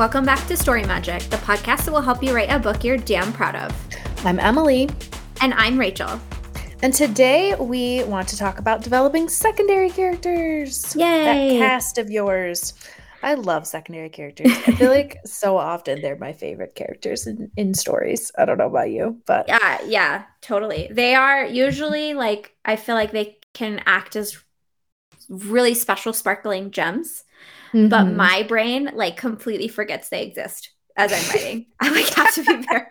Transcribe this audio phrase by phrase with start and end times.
[0.00, 2.96] Welcome back to Story Magic, the podcast that will help you write a book you're
[2.96, 3.70] damn proud of.
[4.24, 4.88] I'm Emily.
[5.42, 6.18] And I'm Rachel.
[6.82, 10.96] And today we want to talk about developing secondary characters.
[10.96, 11.58] Yay!
[11.58, 12.72] That cast of yours.
[13.22, 14.50] I love secondary characters.
[14.66, 18.32] I feel like so often they're my favorite characters in, in stories.
[18.38, 20.88] I don't know about you, but yeah, yeah, totally.
[20.90, 24.42] They are usually like I feel like they can act as
[25.28, 27.24] really special sparkling gems.
[27.72, 27.88] Mm-hmm.
[27.88, 31.66] But my brain like completely forgets they exist as I'm writing.
[31.80, 32.86] I like have to be very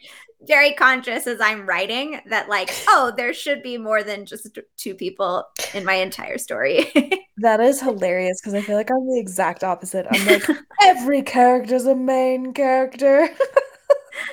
[0.47, 4.95] very conscious as I'm writing that like, oh, there should be more than just two
[4.95, 6.91] people in my entire story.
[7.37, 10.07] that is hilarious because I feel like I'm the exact opposite.
[10.09, 10.43] I'm like,
[10.83, 13.29] every character's a main character.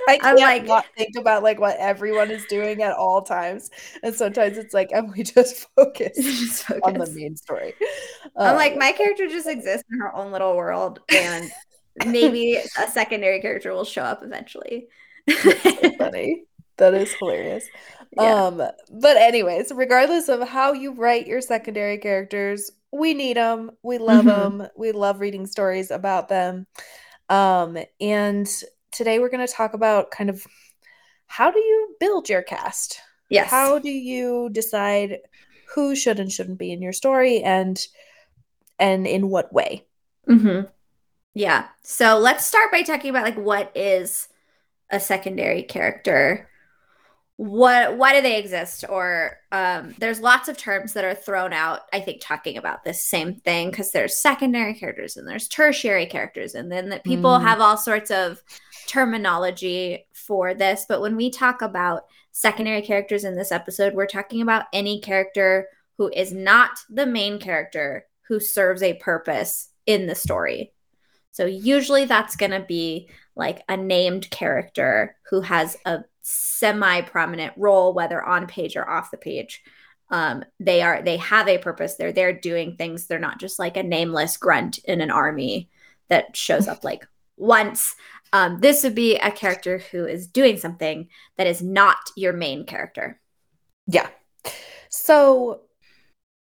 [0.08, 3.70] I can't like, not think about like what everyone is doing at all times,
[4.02, 6.82] and sometimes it's like, and we just focus, just focus.
[6.84, 7.74] on the main story.
[8.36, 11.50] I'm um, like, my character just exists in her own little world, and
[12.06, 14.88] maybe a secondary character will show up eventually
[15.28, 15.52] so
[15.98, 16.44] funny.
[16.78, 17.64] That is hilarious.
[18.12, 18.44] Yeah.
[18.44, 23.70] Um, but anyways, regardless of how you write your secondary characters, we need them.
[23.82, 24.58] We love mm-hmm.
[24.58, 24.68] them.
[24.76, 26.66] We love reading stories about them.
[27.28, 28.48] Um, and
[28.96, 30.44] today we're going to talk about kind of
[31.26, 33.00] how do you build your cast?
[33.28, 33.50] Yes.
[33.50, 35.18] How do you decide
[35.74, 37.84] who should and shouldn't be in your story and
[38.78, 39.84] and in what way?
[40.28, 40.66] Mm-hmm.
[41.34, 41.66] Yeah.
[41.82, 44.28] So let's start by talking about like what is
[44.90, 46.48] a secondary character
[47.36, 51.80] what why do they exist or um, there's lots of terms that are thrown out
[51.92, 56.54] i think talking about this same thing because there's secondary characters and there's tertiary characters
[56.54, 57.42] and then that people mm.
[57.42, 58.42] have all sorts of
[58.86, 64.40] terminology for this but when we talk about secondary characters in this episode we're talking
[64.42, 65.68] about any character
[65.98, 70.72] who is not the main character who serves a purpose in the story
[71.36, 77.52] so usually that's going to be like a named character who has a semi prominent
[77.56, 79.62] role, whether on page or off the page.
[80.10, 81.96] Um, they are they have a purpose.
[81.96, 83.06] They're there doing things.
[83.06, 85.68] They're not just like a nameless grunt in an army
[86.08, 87.94] that shows up like once.
[88.36, 91.08] Um, this would be a character who is doing something
[91.38, 93.18] that is not your main character.
[93.86, 94.08] Yeah.
[94.90, 95.62] So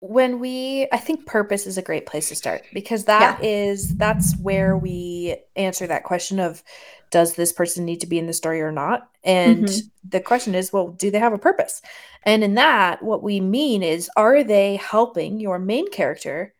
[0.00, 3.48] when we i think purpose is a great place to start because that yeah.
[3.48, 6.62] is that's where we answer that question of
[7.10, 10.08] does this person need to be in the story or not and mm-hmm.
[10.10, 11.80] the question is well do they have a purpose
[12.24, 16.52] and in that what we mean is are they helping your main character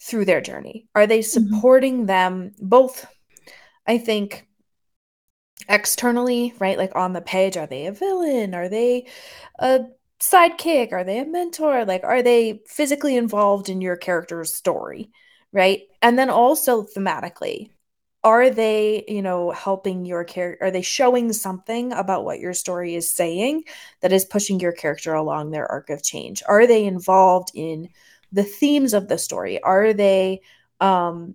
[0.00, 1.46] through their journey are they mm-hmm.
[1.52, 2.06] supporting mm-hmm.
[2.06, 3.06] them both
[3.86, 4.48] i think
[5.70, 9.06] externally right like on the page are they a villain are they
[9.60, 9.80] a
[10.20, 10.92] sidekick?
[10.92, 11.84] Are they a mentor?
[11.84, 15.10] Like, are they physically involved in your character's story?
[15.52, 15.82] Right.
[16.02, 17.70] And then also thematically,
[18.22, 20.66] are they, you know, helping your character?
[20.66, 23.64] Are they showing something about what your story is saying
[24.02, 26.42] that is pushing your character along their arc of change?
[26.46, 27.88] Are they involved in
[28.32, 29.60] the themes of the story?
[29.62, 30.42] Are they
[30.80, 31.34] um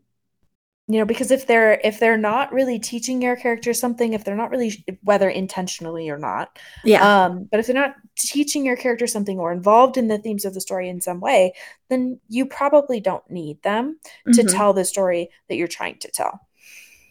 [0.87, 4.35] you know because if they're if they're not really teaching your character something if they're
[4.35, 7.25] not really whether intentionally or not yeah.
[7.25, 10.53] um but if they're not teaching your character something or involved in the themes of
[10.53, 11.53] the story in some way
[11.89, 14.47] then you probably don't need them to mm-hmm.
[14.47, 16.39] tell the story that you're trying to tell.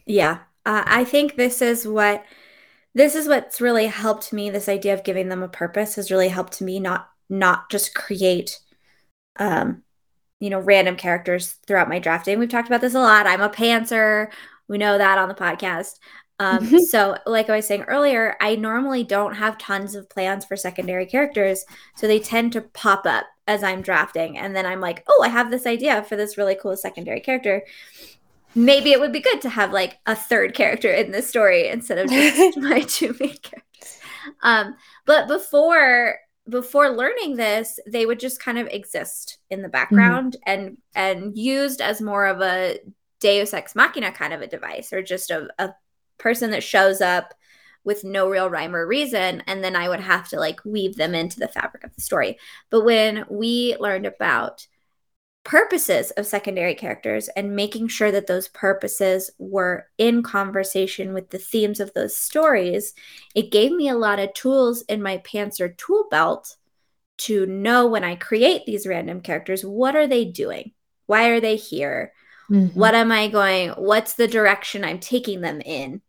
[0.05, 0.39] Yeah.
[0.65, 2.25] Uh, i think this is what
[2.95, 6.29] this is what's really helped me this idea of giving them a purpose has really
[6.29, 8.59] helped me not not just create
[9.37, 9.83] um
[10.45, 12.37] you know, random characters throughout my drafting.
[12.37, 13.25] We've talked about this a lot.
[13.25, 14.27] I'm a pantser.
[14.67, 15.97] We know that on the podcast.
[16.37, 16.77] Um, mm-hmm.
[16.77, 21.07] so, like I was saying earlier, I normally don't have tons of plans for secondary
[21.07, 21.65] characters.
[21.95, 24.37] So they tend to pop up as I'm drafting.
[24.37, 27.63] And then I'm like, oh, I have this idea for this really cool secondary character.
[28.53, 31.97] Maybe it would be good to have like a third character in this story instead
[31.97, 33.99] of just my two main characters.
[34.43, 34.75] Um,
[35.07, 39.71] but before before learning this they would just kind of exist in the mm-hmm.
[39.71, 40.59] background mm-hmm.
[40.59, 42.79] and and used as more of a
[43.19, 45.73] deus ex machina kind of a device or just a, a
[46.17, 47.33] person that shows up
[47.83, 51.15] with no real rhyme or reason and then i would have to like weave them
[51.15, 52.37] into the fabric of the story
[52.69, 54.67] but when we learned about
[55.45, 61.37] purposes of secondary characters and making sure that those purposes were in conversation with the
[61.37, 62.93] themes of those stories,
[63.35, 66.57] it gave me a lot of tools in my Pantser tool belt
[67.17, 70.73] to know when I create these random characters, what are they doing?
[71.05, 72.11] Why are they here?
[72.49, 72.77] Mm-hmm.
[72.77, 73.69] What am I going?
[73.69, 76.01] What's the direction I'm taking them in?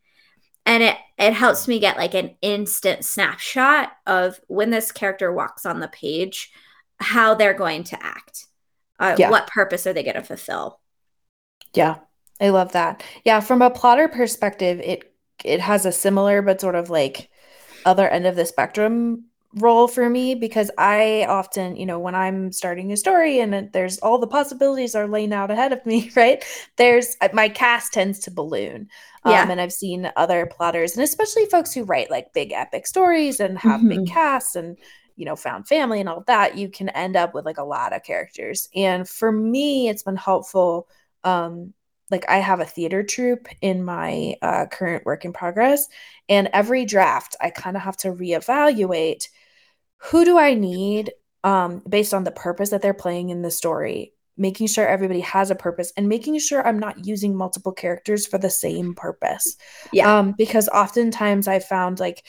[0.65, 5.65] And it it helps me get like an instant snapshot of when this character walks
[5.65, 6.51] on the page,
[6.99, 8.47] how they're going to act
[8.99, 9.31] uh, yeah.
[9.31, 10.81] what purpose are they going to fulfill
[11.75, 11.97] yeah
[12.41, 13.03] I love that.
[13.25, 15.13] Yeah, from a plotter perspective, it
[15.45, 17.31] it has a similar but sort of like
[17.85, 22.53] other end of the spectrum role for me because I often, you know, when I'm
[22.53, 26.45] starting a story and there's all the possibilities are laying out ahead of me, right?
[26.77, 28.89] There's uh, my cast tends to balloon.
[29.25, 29.43] Yeah.
[29.43, 33.41] Um, and I've seen other plotters and especially folks who write like big epic stories
[33.41, 33.89] and have mm-hmm.
[33.89, 34.77] big casts and
[35.17, 37.95] you know, found family and all that, you can end up with like a lot
[37.95, 38.69] of characters.
[38.75, 40.89] And for me, it's been helpful
[41.25, 41.73] um
[42.11, 45.89] like I have a theater troupe in my uh, current work in progress,
[46.29, 49.29] and every draft I kind of have to reevaluate
[49.99, 54.13] who do I need um, based on the purpose that they're playing in the story,
[54.37, 58.39] making sure everybody has a purpose, and making sure I'm not using multiple characters for
[58.39, 59.57] the same purpose.
[59.93, 62.25] Yeah, um, because oftentimes I found like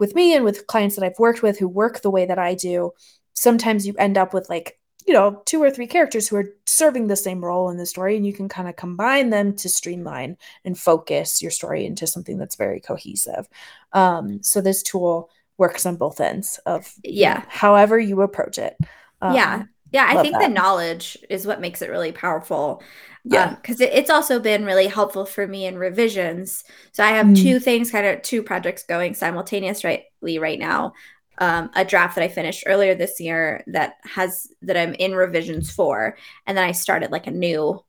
[0.00, 2.54] with me and with clients that I've worked with who work the way that I
[2.54, 2.92] do,
[3.34, 7.06] sometimes you end up with like you know, two or three characters who are serving
[7.06, 10.36] the same role in the story, and you can kind of combine them to streamline
[10.64, 13.48] and focus your story into something that's very cohesive.
[13.92, 18.76] Um, so this tool works on both ends of yeah, however you approach it.
[19.20, 20.42] Um, yeah, yeah, I think that.
[20.42, 22.82] the knowledge is what makes it really powerful.
[23.24, 26.64] Yeah, because um, it, it's also been really helpful for me in revisions.
[26.92, 27.42] So I have mm.
[27.42, 30.94] two things, kind of two projects going simultaneously right now
[31.40, 35.70] um, a draft that I finished earlier this year that has that I'm in revisions
[35.72, 36.16] for,
[36.46, 37.82] and then I started like a new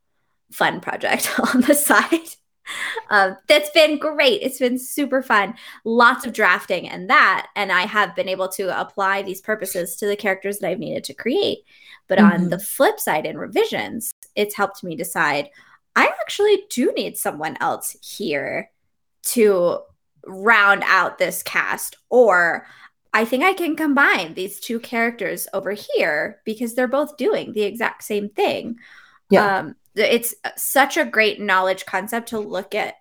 [0.52, 2.30] fun project on the side.
[3.10, 4.42] Um, that's been great.
[4.42, 5.56] It's been super fun.
[5.84, 10.08] Lots of drafting and that, and I have been able to apply these purposes to
[10.08, 11.60] the characters that I've needed to create.
[12.08, 12.44] But mm-hmm.
[12.44, 15.50] on the flip side, in revisions, it's helped me decide
[15.96, 18.70] I actually do need someone else here
[19.24, 19.80] to
[20.26, 22.66] round out this cast, or
[23.14, 27.64] I think I can combine these two characters over here because they're both doing the
[27.64, 28.78] exact same thing.
[29.30, 29.58] Yeah.
[29.58, 32.96] Um, it's such a great knowledge concept to look at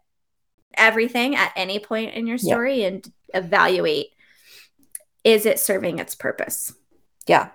[0.75, 2.89] everything at any point in your story yeah.
[2.89, 4.09] and evaluate
[5.25, 6.73] is it serving its purpose?
[7.27, 7.51] Yeah.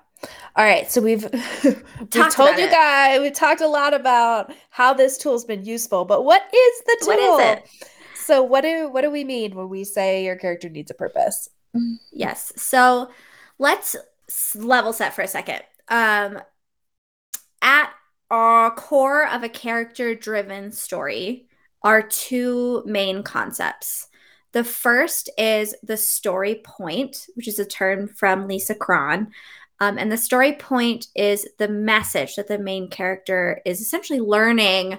[0.55, 1.23] All right, so we've
[1.63, 6.23] we told you guys we've talked a lot about how this tool's been useful, but
[6.23, 7.07] what is the tool?
[7.07, 7.89] What is it?
[8.15, 11.49] So what do what do we mean when we say your character needs a purpose?
[12.11, 12.53] Yes.
[12.55, 13.11] So
[13.59, 13.95] let's
[14.55, 15.61] level set for a second.
[15.89, 16.39] Um,
[17.61, 17.91] at
[18.31, 21.47] our core of a character driven story
[21.83, 24.07] are two main concepts.
[24.53, 29.31] The first is the story point, which is a term from Lisa Cron.
[29.79, 34.97] Um, and the story point is the message that the main character is essentially learning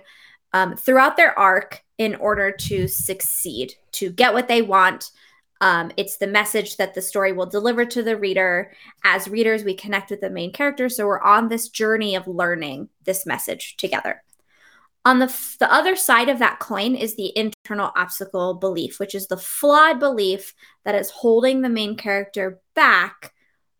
[0.52, 5.10] um, throughout their arc in order to succeed, to get what they want,
[5.60, 8.72] um, it's the message that the story will deliver to the reader.
[9.04, 10.88] As readers, we connect with the main character.
[10.88, 14.22] So we're on this journey of learning this message together.
[15.04, 19.14] On the, f- the other side of that coin is the internal obstacle belief, which
[19.14, 20.52] is the flawed belief
[20.84, 23.32] that is holding the main character back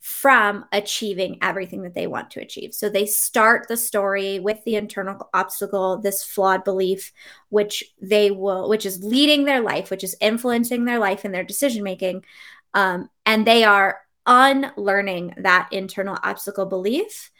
[0.06, 2.72] from achieving everything that they want to achieve.
[2.72, 7.12] So they start the story with the internal obstacle, this flawed belief,
[7.48, 11.42] which they will, which is leading their life, which is influencing their life and their
[11.42, 12.24] decision making.
[12.72, 17.32] Um, and they are unlearning that internal obstacle belief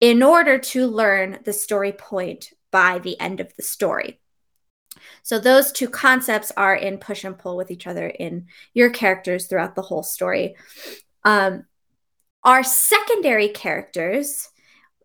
[0.00, 4.20] in order to learn the story point by the end of the story.
[5.22, 9.48] So those two concepts are in push and pull with each other in your characters
[9.48, 10.56] throughout the whole story.
[11.22, 11.66] Um,
[12.44, 14.48] our secondary characters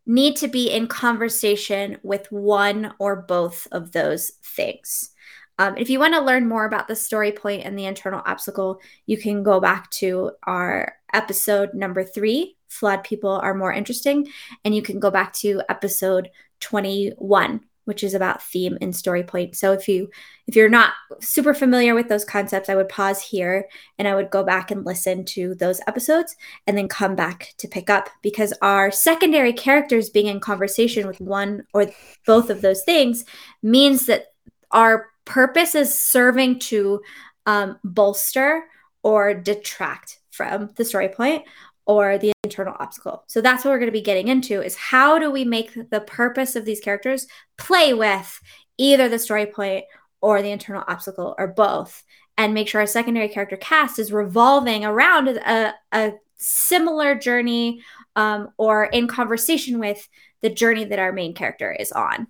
[0.05, 5.11] need to be in conversation with one or both of those things.
[5.59, 8.79] Um, if you want to learn more about the story point and the internal obstacle,
[9.05, 14.27] you can go back to our episode number three Flawed People Are More Interesting.
[14.65, 16.29] And you can go back to episode
[16.61, 19.55] 21 which is about theme and story point.
[19.55, 20.09] So if you
[20.47, 24.29] if you're not super familiar with those concepts, I would pause here and I would
[24.29, 26.35] go back and listen to those episodes
[26.67, 31.19] and then come back to pick up because our secondary characters being in conversation with
[31.21, 31.89] one or
[32.25, 33.25] both of those things
[33.63, 34.27] means that
[34.71, 37.01] our purpose is serving to
[37.45, 38.63] um, bolster
[39.03, 41.43] or detract from the story point
[41.85, 43.23] or the internal obstacle.
[43.27, 46.01] So that's what we're going to be getting into is how do we make the
[46.01, 48.39] purpose of these characters play with
[48.77, 49.85] either the story point
[50.21, 52.03] or the internal obstacle or both
[52.38, 57.81] and make sure our secondary character cast is revolving around a, a similar journey
[58.15, 60.07] um, or in conversation with
[60.41, 62.27] the journey that our main character is on.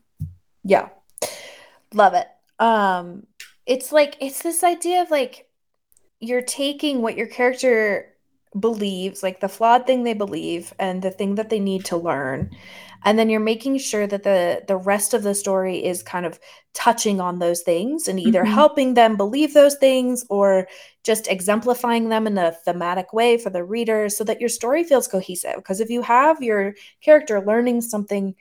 [0.63, 0.89] Yeah.
[1.93, 2.27] Love it.
[2.59, 3.27] Um
[3.65, 5.47] it's like it's this idea of like
[6.19, 8.10] you're taking what your character
[8.59, 12.51] believes, like the flawed thing they believe and the thing that they need to learn.
[13.03, 16.39] and then you're making sure that the the rest of the story is kind of
[16.73, 18.53] touching on those things and either mm-hmm.
[18.53, 20.67] helping them believe those things or
[21.03, 25.07] just exemplifying them in a thematic way for the reader so that your story feels
[25.07, 28.35] cohesive because if you have your character learning something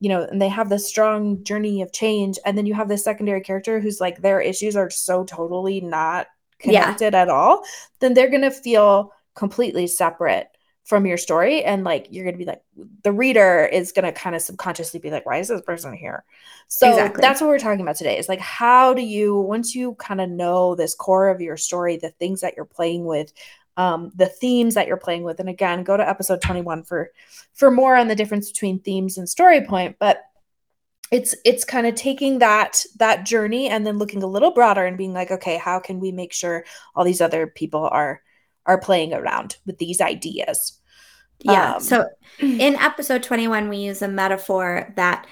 [0.00, 3.04] you know and they have this strong journey of change and then you have this
[3.04, 6.26] secondary character who's like their issues are so totally not
[6.58, 7.22] connected yeah.
[7.22, 7.62] at all
[8.00, 10.48] then they're going to feel completely separate
[10.86, 12.62] from your story and like you're going to be like
[13.02, 16.24] the reader is going to kind of subconsciously be like why is this person here
[16.68, 17.20] so exactly.
[17.20, 20.30] that's what we're talking about today is like how do you once you kind of
[20.30, 23.32] know this core of your story the things that you're playing with
[23.78, 27.10] um, the themes that you're playing with and again go to episode 21 for
[27.52, 30.22] for more on the difference between themes and story point but
[31.10, 34.96] it's it's kind of taking that that journey and then looking a little broader and
[34.96, 36.64] being like okay how can we make sure
[36.94, 38.22] all these other people are
[38.66, 40.78] are playing around with these ideas.
[41.40, 41.74] Yeah.
[41.74, 42.06] Um, so
[42.38, 45.26] in episode 21, we use a metaphor that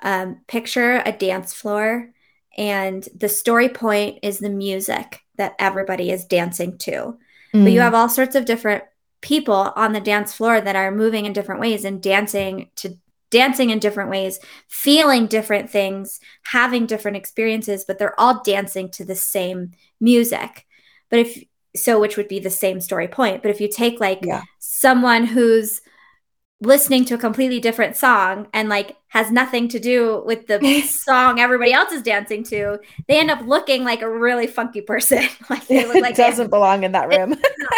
[0.00, 2.10] um, picture a dance floor,
[2.56, 7.16] and the story point is the music that everybody is dancing to.
[7.54, 7.64] Mm.
[7.64, 7.82] But you mm.
[7.82, 8.84] have all sorts of different
[9.20, 12.96] people on the dance floor that are moving in different ways and dancing to
[13.30, 19.04] dancing in different ways, feeling different things, having different experiences, but they're all dancing to
[19.04, 20.66] the same music.
[21.10, 21.44] But if
[21.80, 23.42] so which would be the same story point.
[23.42, 24.42] But if you take like yeah.
[24.58, 25.80] someone who's
[26.60, 31.38] listening to a completely different song and like has nothing to do with the song
[31.38, 35.22] everybody else is dancing to they end up looking like a really funky person.
[35.50, 37.34] Like they look like doesn't have, belong in that room.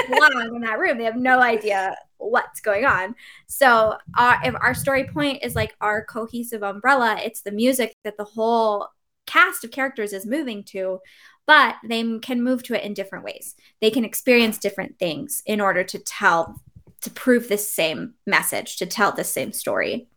[0.09, 0.99] belong in that room.
[0.99, 3.15] They have no idea what's going on.
[3.47, 8.17] So our, if our story point is like our cohesive umbrella it's the music that
[8.17, 8.89] the whole
[9.27, 10.99] cast of characters is moving to
[11.47, 13.57] but they can move to it in different ways.
[13.81, 16.61] They can experience different things in order to tell,
[17.03, 20.09] to prove this same message, to tell the same story.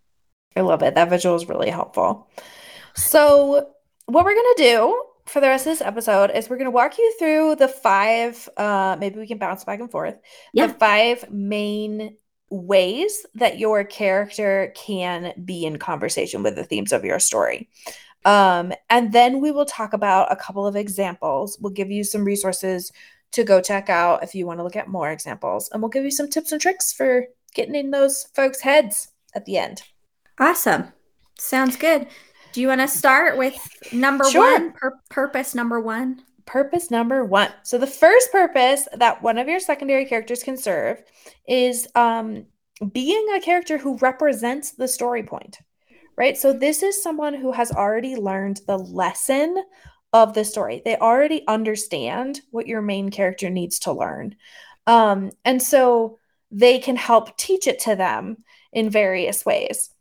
[0.56, 0.96] I love it.
[0.96, 2.30] That visual is really helpful.
[2.96, 3.70] So,
[4.06, 6.72] what we're going to do for the rest of this episode is we're going to
[6.72, 10.18] walk you through the five, uh, maybe we can bounce back and forth,
[10.53, 10.68] yeah.
[10.68, 12.18] the five main
[12.50, 17.70] ways that your character can be in conversation with the themes of your story.
[18.25, 21.58] Um, and then we will talk about a couple of examples.
[21.60, 22.92] We'll give you some resources
[23.32, 25.70] to go check out if you want to look at more examples.
[25.70, 29.46] And we'll give you some tips and tricks for getting in those folks' heads at
[29.46, 29.84] the end.
[30.39, 30.94] Awesome.
[31.38, 32.08] Sounds good.
[32.53, 33.58] Do you want to start with
[33.92, 34.60] number sure.
[34.60, 34.74] one?
[34.74, 36.22] Pur- purpose number one?
[36.46, 37.50] Purpose number one.
[37.63, 41.01] So, the first purpose that one of your secondary characters can serve
[41.48, 42.46] is um,
[42.92, 45.58] being a character who represents the story point
[46.17, 46.38] right?
[46.38, 49.63] So this is someone who has already learned the lesson
[50.12, 50.82] of the story.
[50.84, 54.36] They already understand what your main character needs to learn.
[54.86, 56.20] Um, and so
[56.51, 58.38] they can help teach it to them
[58.72, 59.93] in various ways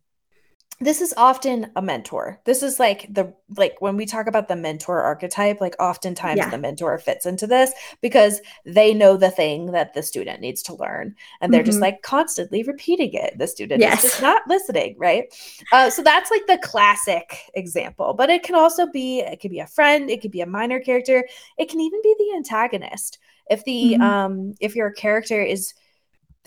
[0.82, 2.40] this is often a mentor.
[2.44, 6.50] This is like the like when we talk about the mentor archetype, like oftentimes yeah.
[6.50, 10.74] the mentor fits into this because they know the thing that the student needs to
[10.74, 11.66] learn and they're mm-hmm.
[11.66, 13.38] just like constantly repeating it.
[13.38, 14.02] The student yes.
[14.02, 15.32] is just not listening, right?
[15.72, 19.60] Uh, so that's like the classic example, but it can also be it could be
[19.60, 21.26] a friend, it could be a minor character,
[21.58, 23.18] it can even be the antagonist.
[23.50, 24.02] If the mm-hmm.
[24.02, 25.74] um if your character is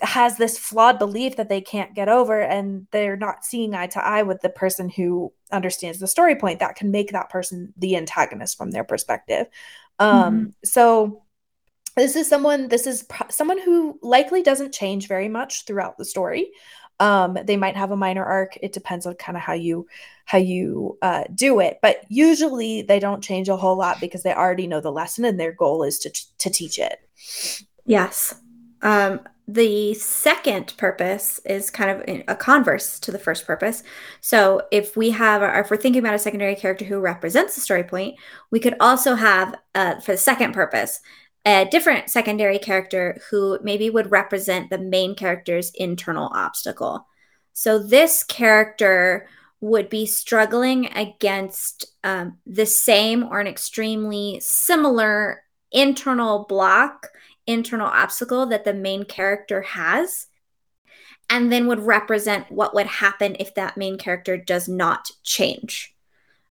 [0.00, 4.04] has this flawed belief that they can't get over and they're not seeing eye to
[4.04, 7.96] eye with the person who understands the story point that can make that person the
[7.96, 9.46] antagonist from their perspective.
[9.98, 10.50] Um mm-hmm.
[10.64, 11.22] so
[11.96, 16.04] this is someone this is pro- someone who likely doesn't change very much throughout the
[16.04, 16.50] story.
[17.00, 18.58] Um they might have a minor arc.
[18.60, 19.86] It depends on kind of how you
[20.26, 21.78] how you uh, do it.
[21.80, 25.40] But usually they don't change a whole lot because they already know the lesson and
[25.40, 26.98] their goal is to to teach it.
[27.86, 28.34] Yes
[28.82, 33.84] um the second purpose is kind of a converse to the first purpose.
[34.20, 37.60] So if we have, or if we're thinking about a secondary character who represents the
[37.60, 38.16] story point,
[38.50, 41.00] we could also have, uh, for the second purpose,
[41.44, 47.06] a different secondary character who maybe would represent the main character's internal obstacle.
[47.52, 49.28] So this character
[49.60, 57.08] would be struggling against um, the same or an extremely similar internal block
[57.46, 60.26] internal obstacle that the main character has
[61.28, 65.94] and then would represent what would happen if that main character does not change.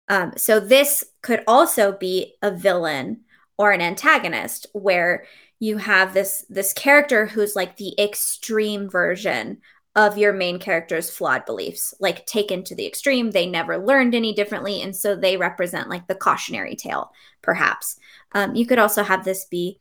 [0.08, 3.20] Um, so this could also be a villain
[3.58, 5.24] or an antagonist where
[5.60, 9.58] you have this this character who's like the extreme version
[9.94, 14.32] of your main character's flawed beliefs like taken to the extreme they never learned any
[14.32, 17.10] differently and so they represent like the cautionary tale
[17.42, 17.98] perhaps
[18.32, 19.78] um, you could also have this be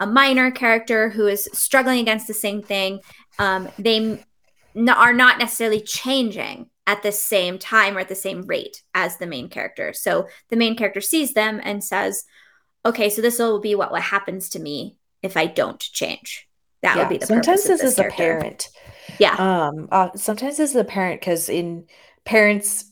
[0.00, 3.00] a minor character who is struggling against the same thing.
[3.38, 4.20] Um, they
[4.76, 9.18] n- are not necessarily changing at the same time or at the same rate as
[9.18, 9.92] the main character.
[9.92, 12.24] So the main character sees them and says,
[12.84, 16.48] okay, so this will be what, what happens to me if I don't change.
[16.82, 17.02] That yeah.
[17.02, 18.14] would be the sometimes this, this is character.
[18.14, 18.68] a parent.
[19.18, 19.34] Yeah.
[19.34, 19.88] Um.
[19.90, 21.86] Uh, sometimes this is a parent because in
[22.24, 22.87] parents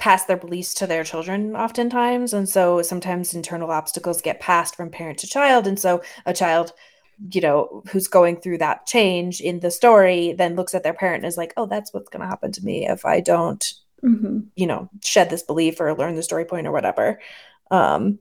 [0.00, 4.90] pass their beliefs to their children oftentimes, and so sometimes internal obstacles get passed from
[4.90, 6.72] parent to child, and so a child
[7.32, 11.22] you know who's going through that change in the story then looks at their parent
[11.22, 14.40] and is like oh that's what's going to happen to me if i don't mm-hmm.
[14.56, 17.20] you know shed this belief or learn the story point or whatever.
[17.70, 18.18] Um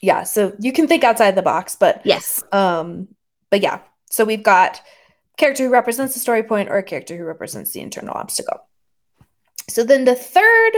[0.00, 2.44] yeah so you can think outside the box but yes.
[2.52, 3.08] um
[3.50, 4.80] but yeah so we've got
[5.36, 8.67] character who represents the story point or a character who represents the internal obstacle
[9.68, 10.72] so then the third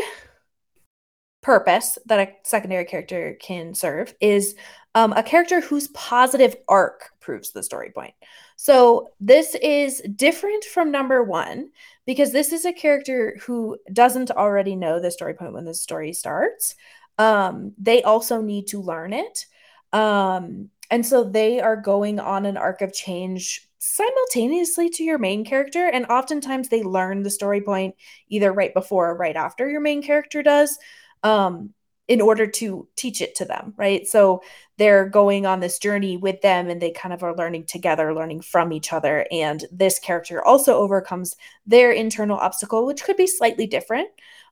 [1.43, 4.55] purpose that a secondary character can serve is
[4.95, 8.15] um, a character whose positive arc proves the story point.
[8.57, 11.71] So this is different from number one
[12.07, 16.13] because this is a character who doesn't already know the story point when the story
[16.13, 16.75] starts.
[17.19, 19.47] Um, they also need to learn it.
[19.93, 25.45] Um, and so they are going on an arc of change simultaneously to your main
[25.45, 25.89] character.
[25.89, 27.97] And oftentimes they learn the story point
[28.29, 30.79] either right before or right after your main character does.
[31.23, 31.75] Um,
[32.09, 34.05] in order to teach it to them, right?
[34.05, 34.43] So
[34.79, 38.41] they're going on this journey with them and they kind of are learning together, learning
[38.41, 39.29] from each other.
[39.31, 44.09] And this character also overcomes their internal obstacle, which could be slightly different.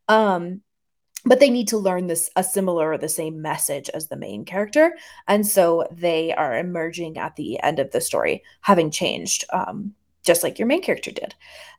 [0.07, 0.61] Um,
[1.29, 4.45] but they need to learn this a similar or the same message as the main
[4.45, 9.95] character and so they are emerging at the end of the story having changed um,
[10.23, 11.35] just like your main character did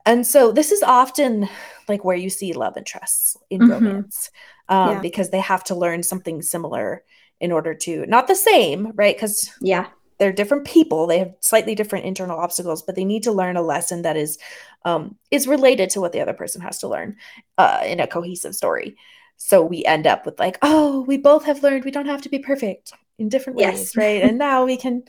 [0.06, 1.48] and so this is often
[1.88, 3.72] like where you see love interests in mm-hmm.
[3.72, 4.32] romance
[4.70, 5.00] um, yeah.
[5.02, 7.04] because they have to learn something similar
[7.40, 9.16] in order to not the same, right?
[9.16, 9.88] Because yeah,
[10.18, 11.08] they're different people.
[11.08, 14.38] They have slightly different internal obstacles, but they need to learn a lesson that is
[14.86, 17.18] um, is related to what the other person has to learn
[17.58, 18.96] uh, in a cohesive story.
[19.42, 22.30] So we end up with like, oh, we both have learned we don't have to
[22.30, 23.98] be perfect in different ways, yes.
[23.98, 24.22] right?
[24.22, 25.04] and now we can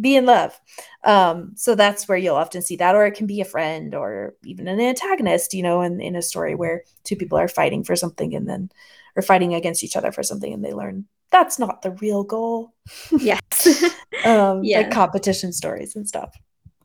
[0.00, 0.58] be in love.
[1.02, 4.34] Um, so that's where you'll often see that, or it can be a friend or
[4.44, 7.96] even an antagonist, you know, in, in a story where two people are fighting for
[7.96, 8.70] something and then
[9.16, 12.74] or fighting against each other for something and they learn that's not the real goal.
[13.10, 13.84] Yes.
[14.24, 14.80] um, yeah.
[14.80, 16.36] Like competition stories and stuff.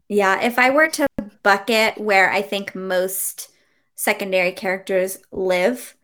[0.08, 0.42] Yeah.
[0.42, 1.08] If I were to
[1.44, 3.50] bucket where I think most
[3.96, 5.96] secondary characters live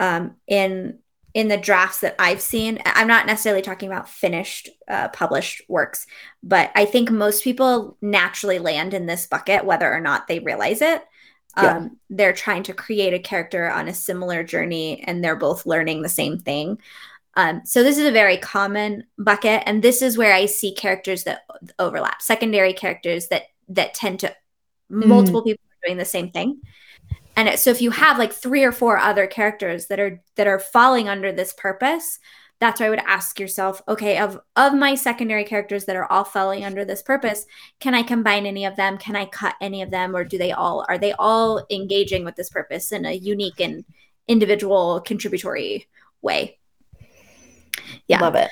[0.00, 0.98] um, in
[1.34, 6.06] in the drafts that I've seen, I'm not necessarily talking about finished uh, published works,
[6.42, 10.82] but I think most people naturally land in this bucket, whether or not they realize
[10.82, 11.02] it.
[11.56, 11.76] Yeah.
[11.76, 16.02] Um, they're trying to create a character on a similar journey and they're both learning
[16.02, 16.78] the same thing.
[17.34, 21.24] Um, so this is a very common bucket, and this is where I see characters
[21.24, 21.46] that
[21.78, 24.28] overlap, secondary characters that that tend to
[24.90, 25.06] mm.
[25.06, 26.60] multiple people doing the same thing.
[27.36, 30.46] And it, so if you have like three or four other characters that are that
[30.46, 32.18] are falling under this purpose,
[32.60, 36.24] that's why I would ask yourself, okay, of of my secondary characters that are all
[36.24, 37.46] falling under this purpose,
[37.80, 38.98] can I combine any of them?
[38.98, 42.36] Can I cut any of them, or do they all are they all engaging with
[42.36, 43.84] this purpose in a unique and
[44.28, 45.88] individual contributory
[46.20, 46.58] way?
[48.06, 48.50] Yeah, love it.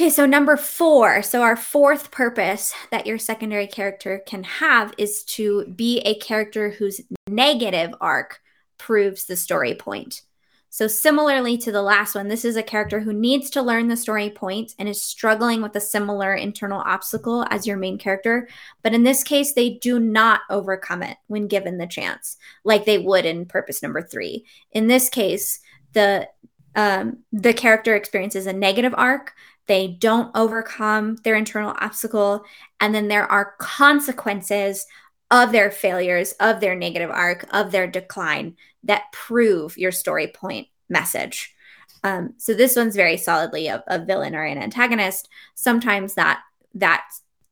[0.00, 1.22] Okay, so number four.
[1.22, 6.70] So, our fourth purpose that your secondary character can have is to be a character
[6.70, 8.40] whose negative arc
[8.78, 10.22] proves the story point.
[10.70, 13.96] So, similarly to the last one, this is a character who needs to learn the
[13.98, 18.48] story point and is struggling with a similar internal obstacle as your main character.
[18.82, 22.96] But in this case, they do not overcome it when given the chance, like they
[22.96, 24.46] would in purpose number three.
[24.72, 25.60] In this case,
[25.92, 26.26] the
[26.74, 29.34] um, the character experiences a negative arc.
[29.66, 32.44] They don't overcome their internal obstacle,
[32.80, 34.86] and then there are consequences
[35.30, 40.66] of their failures, of their negative arc, of their decline that prove your story point
[40.88, 41.54] message.
[42.02, 45.28] Um, so this one's very solidly a, a villain or an antagonist.
[45.54, 46.40] Sometimes that
[46.74, 47.04] that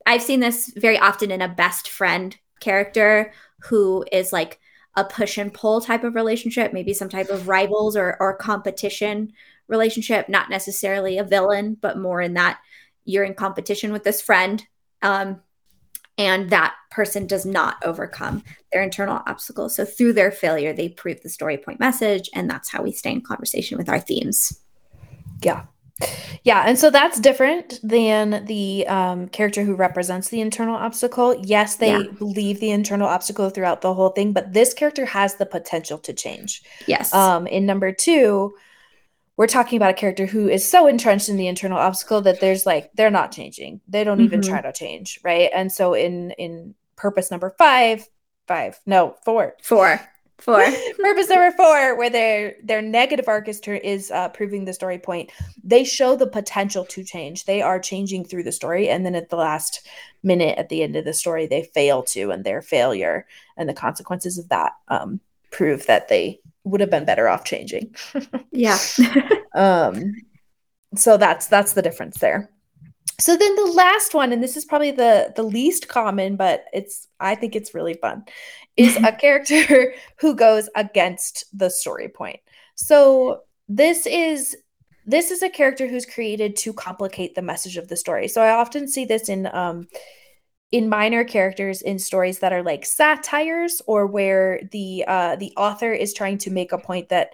[0.07, 3.33] I've seen this very often in a best friend character
[3.65, 4.59] who is like
[4.97, 9.33] a push and pull type of relationship, maybe some type of rivals or, or competition
[9.69, 12.59] relationship, not necessarily a villain, but more in that
[13.05, 14.67] you're in competition with this friend.
[15.03, 15.41] Um,
[16.19, 19.77] and that person does not overcome their internal obstacles.
[19.77, 23.13] So through their failure, they prove the story point message, and that's how we stay
[23.13, 24.61] in conversation with our themes.
[25.43, 25.67] Yeah.
[26.45, 31.35] Yeah, and so that's different than the um, character who represents the internal obstacle.
[31.45, 32.05] Yes, they yeah.
[32.19, 36.13] believe the internal obstacle throughout the whole thing, but this character has the potential to
[36.13, 36.63] change.
[36.87, 37.13] Yes.
[37.13, 38.55] Um, in number two,
[39.39, 42.67] we're talking about a character who is so entrenched in the internal obstacle that there's
[42.67, 44.27] like they're not changing they don't mm-hmm.
[44.27, 48.07] even try to change right and so in in purpose number five
[48.47, 50.01] five no four four
[50.39, 50.65] Four.
[50.99, 55.33] purpose number four, where their their negative arc is, is uh, proving the story point.
[55.65, 57.45] They show the potential to change.
[57.45, 59.85] They are changing through the story, and then at the last
[60.23, 63.75] minute, at the end of the story, they fail to, and their failure and the
[63.75, 65.21] consequences of that um,
[65.51, 66.39] prove that they
[66.71, 67.95] would have been better off changing.
[68.53, 68.79] yeah.
[69.55, 70.15] um.
[70.95, 72.51] So that's that's the difference there.
[73.21, 77.09] So then the last one, and this is probably the the least common, but it's
[77.19, 78.25] I think it's really fun,
[78.77, 82.41] is a character who goes against the story point.
[82.77, 84.57] So this is
[85.05, 88.29] this is a character who's created to complicate the message of the story.
[88.29, 89.89] So I often see this in um
[90.71, 95.93] in minor characters in stories that are like satires or where the uh the author
[95.93, 97.31] is trying to make a point that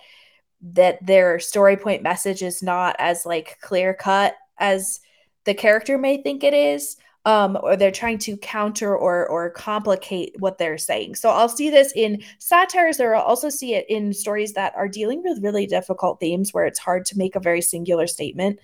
[0.62, 5.00] that their story point message is not as like clear cut as
[5.44, 10.34] the character may think it is um, or they're trying to counter or or complicate
[10.38, 11.14] what they're saying.
[11.14, 14.88] So I'll see this in satires, or I'll also see it in stories that are
[14.88, 18.60] dealing with really difficult themes where it's hard to make a very singular statement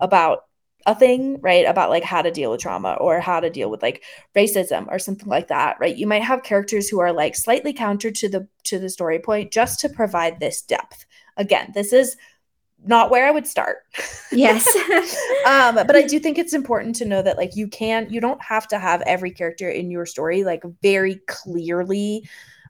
[0.00, 0.46] about
[0.86, 1.66] a thing, right?
[1.66, 4.02] About like how to deal with trauma or how to deal with like
[4.36, 5.96] racism or something like that, right?
[5.96, 9.52] You might have characters who are like slightly counter to the to the story point
[9.52, 11.04] just to provide this depth.
[11.36, 12.16] Again, this is
[12.84, 13.78] not where I would start.
[14.32, 14.66] Yes.
[15.46, 18.42] um, but I do think it's important to know that like you can you don't
[18.42, 22.28] have to have every character in your story like very clearly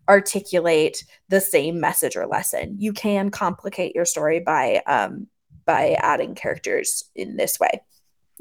[0.09, 2.75] articulate the same message or lesson.
[2.79, 5.29] You can complicate your story by um
[5.65, 7.81] by adding characters in this way.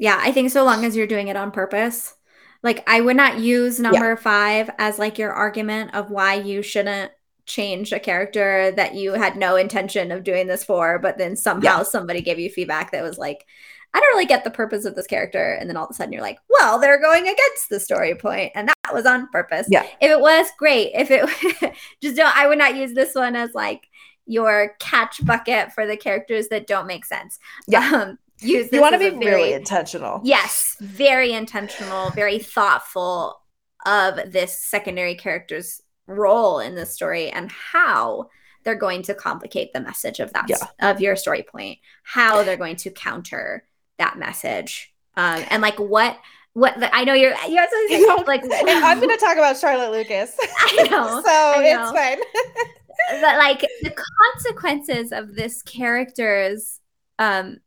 [0.00, 2.14] Yeah, I think so long as you're doing it on purpose.
[2.62, 4.16] Like I would not use number yeah.
[4.16, 7.12] 5 as like your argument of why you shouldn't
[7.44, 11.78] change a character that you had no intention of doing this for, but then somehow
[11.78, 11.82] yeah.
[11.82, 13.46] somebody gave you feedback that was like,
[13.92, 15.52] I don't really get the purpose of this character.
[15.60, 18.52] And then all of a sudden you're like, well, they're going against the story point,
[18.54, 19.66] And that was on purpose.
[19.68, 19.82] Yeah.
[20.00, 23.52] If it was great, if it just don't, I would not use this one as
[23.52, 23.86] like
[24.24, 27.38] your catch bucket for the characters that don't make sense.
[27.68, 27.80] Yeah.
[27.80, 30.20] Um, use you want to be very, really intentional.
[30.24, 30.76] Yes.
[30.80, 33.40] Very intentional, very thoughtful
[33.86, 38.28] of this secondary character's role in the story and how
[38.64, 40.90] they're going to complicate the message of that yeah.
[40.90, 43.64] of your story point how they're going to counter
[43.96, 46.18] that message um, and like what
[46.52, 47.68] what the, I know you're you guys
[48.26, 50.36] like I'm going to talk about Charlotte Lucas.
[50.58, 51.22] I know.
[51.22, 51.82] so I know.
[51.82, 53.20] it's fine.
[53.20, 53.94] but like the
[54.34, 56.80] consequences of this character's
[57.18, 57.58] um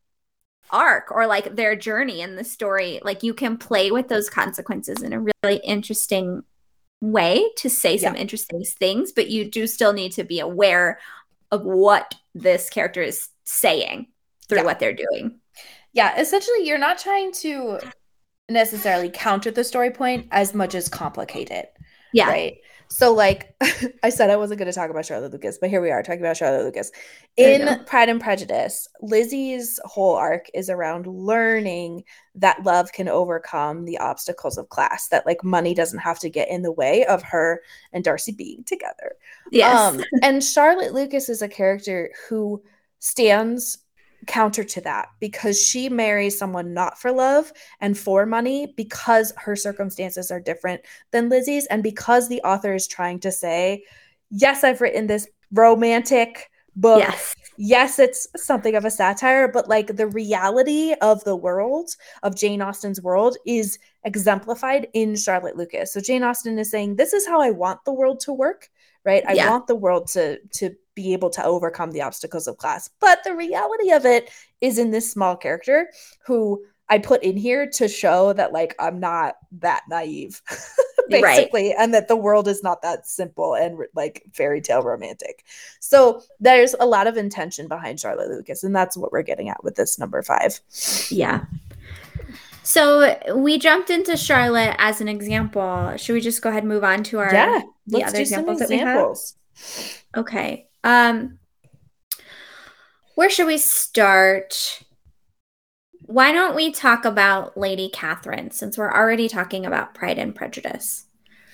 [0.74, 5.02] arc or like their journey in the story like you can play with those consequences
[5.02, 6.44] in a really interesting
[7.04, 8.22] way to say some yeah.
[8.22, 11.00] interesting things, but you do still need to be aware
[11.52, 14.08] of what this character is saying
[14.48, 14.64] through yeah.
[14.64, 15.40] what they're doing.
[15.92, 17.80] Yeah, essentially, you're not trying to
[18.50, 21.72] necessarily counter the story point as much as complicate it.
[22.14, 22.30] Yeah.
[22.30, 22.58] Right.
[22.94, 23.56] So, like
[24.04, 26.22] I said, I wasn't going to talk about Charlotte Lucas, but here we are talking
[26.22, 26.92] about Charlotte Lucas.
[27.38, 32.04] In Pride and Prejudice, Lizzie's whole arc is around learning
[32.36, 36.50] that love can overcome the obstacles of class, that like money doesn't have to get
[36.50, 39.16] in the way of her and Darcy being together.
[39.52, 39.76] Yes.
[39.76, 42.62] Um, and Charlotte Lucas is a character who
[43.00, 43.80] stands
[44.28, 49.56] counter to that because she marries someone not for love and for money because her
[49.56, 50.82] circumstances are different
[51.12, 53.84] than Lizzie's and because the author is trying to say,
[54.30, 57.00] yes, I've written this romantic book.
[57.00, 57.36] Yes.
[57.58, 62.62] yes, it's something of a satire, but like the reality of the world of Jane
[62.62, 65.94] Austen's world is exemplified in Charlotte Lucas.
[65.94, 68.70] So Jane Austen is saying, this is how I want the world to work,
[69.06, 69.24] right?
[69.28, 69.50] I yeah.
[69.50, 72.90] want the world to to be able to overcome the obstacles of class.
[73.00, 74.30] But the reality of it
[74.62, 75.90] is in this small character
[76.26, 80.42] who I put in here to show that like I'm not that naive,
[81.10, 81.76] basically, right.
[81.80, 85.46] and that the world is not that simple and like fairy tale romantic.
[85.80, 89.64] So there's a lot of intention behind Charlotte Lucas, and that's what we're getting at
[89.64, 90.60] with this number five.
[91.10, 91.46] Yeah.
[92.64, 95.96] So we jumped into Charlotte as an example.
[95.98, 97.62] Should we just go ahead and move on to our yeah?
[97.88, 99.36] The other examples, examples.
[100.16, 100.68] Okay.
[100.84, 101.39] Um,
[103.15, 104.84] where should we start?
[106.06, 111.06] Why don't we talk about Lady Catherine since we're already talking about Pride and Prejudice?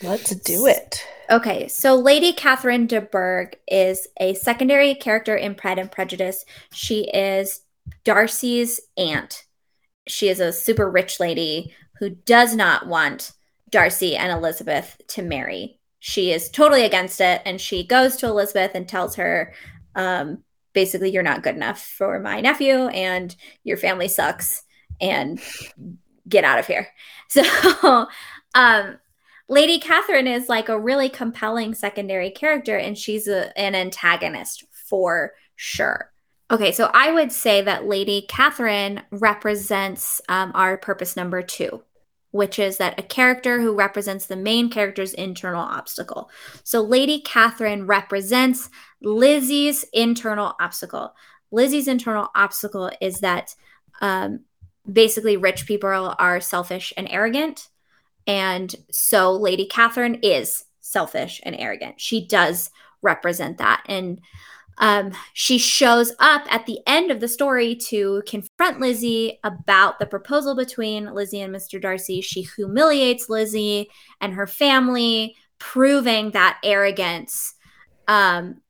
[0.02, 1.06] Let's do it.
[1.30, 6.46] Okay, so Lady Catherine de Bourgh is a secondary character in Pride and Prejudice.
[6.72, 7.62] She is
[8.04, 9.46] Darcy's aunt.
[10.08, 13.34] She is a super rich lady who does not want
[13.70, 18.72] Darcy and Elizabeth to marry she is totally against it and she goes to elizabeth
[18.74, 19.54] and tells her
[19.96, 24.64] um, basically you're not good enough for my nephew and your family sucks
[25.02, 25.42] and
[26.28, 26.88] get out of here
[27.30, 28.08] so
[28.56, 28.98] um,
[29.50, 35.34] Lady Catherine is like a really compelling secondary character, and she's a, an antagonist for
[35.56, 36.12] sure.
[36.52, 41.84] Okay, so I would say that Lady Catherine represents um, our purpose number two,
[42.32, 46.30] which is that a character who represents the main character's internal obstacle.
[46.64, 48.70] So Lady Catherine represents
[49.02, 51.14] Lizzie's internal obstacle.
[51.52, 53.56] Lizzie's internal obstacle is that
[54.02, 54.42] um,
[54.92, 57.70] basically rich people are selfish and arrogant.
[58.28, 62.00] And so Lady Catherine is selfish and arrogant.
[62.00, 62.70] She does
[63.02, 63.84] represent that.
[63.88, 64.22] And
[64.80, 70.06] um, she shows up at the end of the story to confront Lizzie about the
[70.06, 71.82] proposal between Lizzie and Mr.
[71.82, 72.22] Darcy.
[72.22, 73.90] She humiliates Lizzie
[74.22, 77.54] and her family, proving that arrogance.
[78.08, 78.62] Um,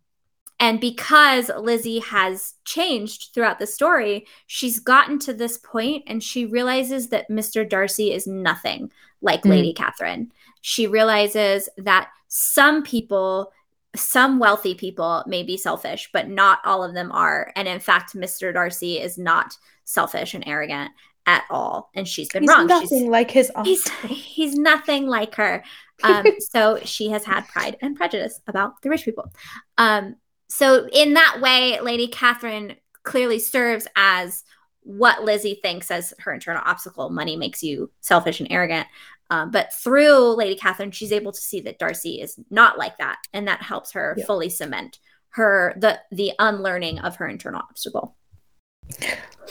[0.59, 6.45] and because Lizzie has changed throughout the story, she's gotten to this point and she
[6.45, 7.67] realizes that Mr.
[7.67, 8.91] Darcy is nothing
[9.21, 9.51] like mm.
[9.51, 10.31] Lady Catherine.
[10.61, 13.53] She realizes that some people
[13.95, 17.51] some wealthy people may be selfish, but not all of them are.
[17.55, 18.53] And in fact, Mr.
[18.53, 20.91] Darcy is not selfish and arrogant
[21.25, 21.89] at all.
[21.95, 22.67] And she's been he's wrong.
[22.67, 23.67] Nothing she's, like his aunt.
[23.67, 25.63] He's, he's nothing like her.
[26.01, 29.33] Um, so she has had pride and prejudice about the rich people.
[29.77, 30.15] Um,
[30.47, 34.45] so in that way, Lady Catherine clearly serves as
[34.83, 37.09] what Lizzie thinks as her internal obstacle.
[37.09, 38.87] Money makes you selfish and arrogant.
[39.29, 43.17] Um, but through Lady Catherine, she's able to see that Darcy is not like that,
[43.33, 44.25] and that helps her yeah.
[44.25, 44.99] fully cement
[45.31, 48.15] her the the unlearning of her internal obstacle.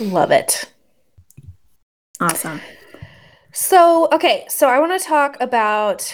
[0.01, 0.73] Love it.
[2.21, 2.61] Awesome.
[3.53, 6.13] So, okay, so I want to talk about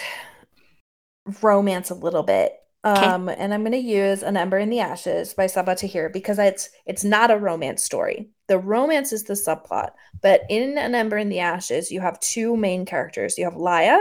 [1.41, 2.53] romance a little bit.
[2.83, 6.37] Um, and I'm going to use An Ember in the Ashes by Sabaa Tahir because
[6.37, 8.29] it's it's not a romance story.
[8.47, 12.55] The romance is the subplot, but in An Ember in the Ashes, you have two
[12.55, 13.37] main characters.
[13.37, 13.99] You have Laia,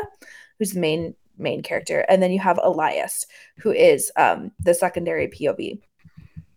[0.59, 3.27] who's the main main character, and then you have Elias,
[3.59, 5.81] who is um, the secondary POV,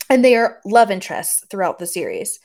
[0.10, 2.39] and they are love interests throughout the series.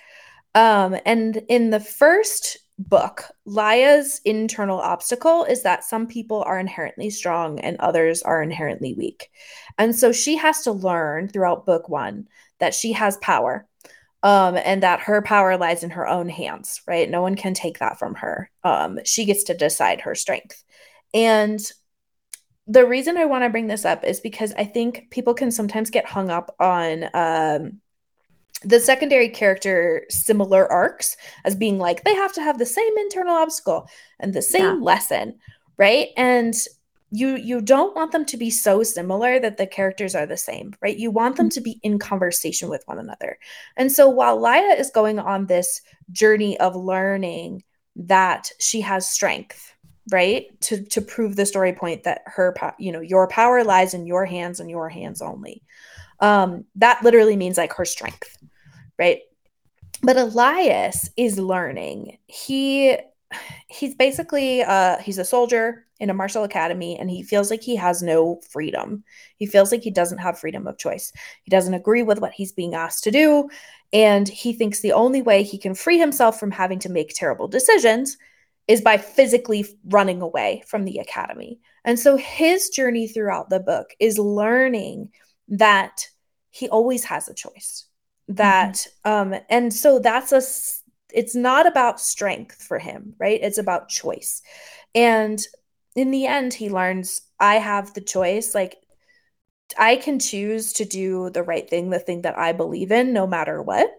[0.54, 7.10] Um, and in the first book, Laia's internal obstacle is that some people are inherently
[7.10, 9.30] strong and others are inherently weak.
[9.78, 12.28] And so she has to learn throughout book one
[12.58, 13.66] that she has power
[14.22, 17.10] um, and that her power lies in her own hands, right?
[17.10, 18.50] No one can take that from her.
[18.62, 20.62] Um, she gets to decide her strength.
[21.12, 21.60] And
[22.66, 25.90] the reason I want to bring this up is because I think people can sometimes
[25.90, 27.80] get hung up on um,
[28.64, 33.34] the secondary character similar arcs as being like they have to have the same internal
[33.34, 33.88] obstacle
[34.20, 34.84] and the same yeah.
[34.84, 35.38] lesson,
[35.76, 36.08] right?
[36.16, 36.54] And
[37.12, 40.74] you you don't want them to be so similar that the characters are the same
[40.80, 40.96] right?
[40.96, 43.38] You want them to be in conversation with one another.
[43.76, 47.62] And so while Laia is going on this journey of learning
[47.96, 49.74] that she has strength
[50.10, 54.06] right to to prove the story point that her you know your power lies in
[54.06, 55.62] your hands and your hands only
[56.18, 58.38] um that literally means like her strength
[58.98, 59.20] right?
[60.02, 62.18] But elias is learning.
[62.26, 62.96] He
[63.68, 67.76] he's basically uh he's a soldier in a martial academy and he feels like he
[67.76, 69.04] has no freedom.
[69.36, 71.12] He feels like he doesn't have freedom of choice.
[71.44, 73.48] He doesn't agree with what he's being asked to do
[73.92, 77.46] and he thinks the only way he can free himself from having to make terrible
[77.46, 78.16] decisions
[78.66, 81.60] is by physically running away from the academy.
[81.84, 85.10] And so his journey throughout the book is learning
[85.48, 86.06] that
[86.50, 87.86] he always has a choice.
[88.28, 89.34] That mm-hmm.
[89.34, 90.42] um and so that's a
[91.14, 93.40] it's not about strength for him, right?
[93.42, 94.42] It's about choice.
[94.94, 95.38] And
[95.94, 98.54] in the end, he learns I have the choice.
[98.54, 98.76] Like,
[99.78, 103.26] I can choose to do the right thing, the thing that I believe in, no
[103.26, 103.90] matter what.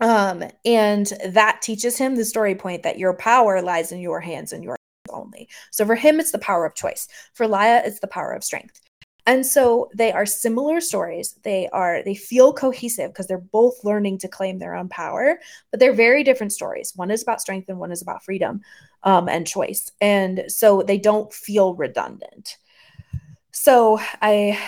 [0.00, 4.52] Um, and that teaches him the story point that your power lies in your hands
[4.52, 4.76] and your
[5.10, 5.48] only.
[5.70, 7.08] So for him, it's the power of choice.
[7.34, 8.80] For Laia, it's the power of strength.
[9.30, 11.36] And so they are similar stories.
[11.44, 15.38] They are they feel cohesive because they're both learning to claim their own power,
[15.70, 16.92] but they're very different stories.
[16.96, 18.60] One is about strength and one is about freedom
[19.04, 19.92] um, and choice.
[20.00, 22.56] And so they don't feel redundant.
[23.52, 24.58] So I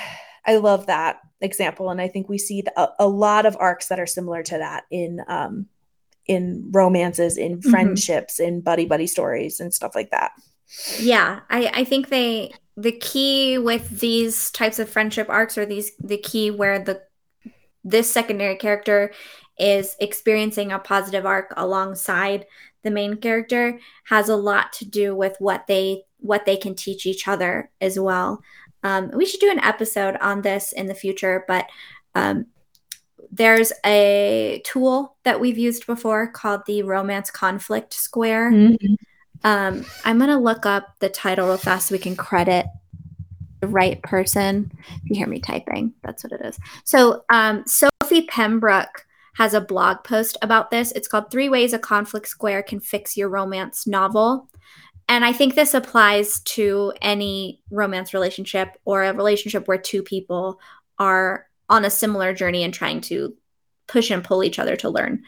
[0.47, 3.89] I love that example, and I think we see the, a, a, lot of arcs
[3.89, 5.67] that are similar to that in um,
[6.27, 7.69] in romances, in mm-hmm.
[7.69, 8.49] friendships, mm-hmm.
[8.49, 10.31] in buddy buddy stories, and stuff like that.
[10.99, 15.93] Yeah, I I think they the key with these types of friendship arcs or these
[15.99, 17.03] the key where the
[17.85, 19.13] this secondary character
[19.59, 22.47] is experiencing a positive arc alongside
[22.83, 27.07] the main character has a lot to do with what they what they can teach
[27.07, 28.43] each other as well.
[28.83, 31.67] Um, we should do an episode on this in the future, but
[32.15, 32.47] um,
[33.31, 38.51] there's a tool that we've used before called the romance conflict square.
[38.51, 38.95] Mm-hmm.
[39.45, 42.67] Um, I'm gonna look up the title real fast so we can credit
[43.61, 44.73] the right person.
[45.03, 46.59] If you hear me typing, that's what it is.
[46.85, 50.93] So um, Sophie Pembroke has a blog post about this.
[50.93, 54.49] It's called Three Ways a Conflict Square Can Fix Your Romance Novel.
[55.09, 60.61] And I think this applies to any romance relationship or a relationship where two people
[60.99, 63.35] are on a similar journey and trying to
[63.87, 65.23] push and pull each other to learn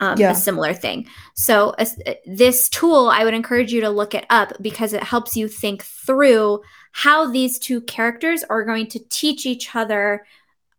[0.00, 0.32] um, yeah.
[0.32, 1.06] a similar thing.
[1.34, 1.84] So, uh,
[2.26, 5.84] this tool, I would encourage you to look it up because it helps you think
[5.84, 10.26] through how these two characters are going to teach each other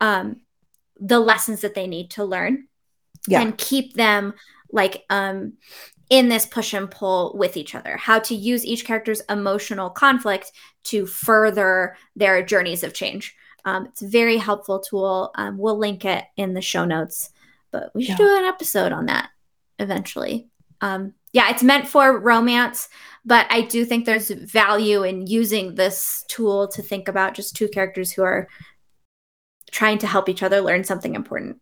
[0.02, 0.42] um,
[1.00, 2.68] the lessons that they need to learn
[3.28, 3.42] yeah.
[3.42, 4.34] and keep them
[4.72, 5.54] like um,
[6.10, 10.52] in this push and pull with each other, how to use each character's emotional conflict
[10.84, 13.36] to further their journeys of change.
[13.64, 15.32] Um, it's a very helpful tool.
[15.36, 17.30] Um, we'll link it in the show notes,
[17.72, 18.26] but we should yeah.
[18.26, 19.30] do an episode on that
[19.80, 20.50] eventually.
[20.82, 22.90] Um, yeah, it's meant for romance,
[23.24, 27.70] but I do think there's value in using this tool to think about just two
[27.70, 28.48] characters who are
[29.72, 31.62] trying to help each other learn something important.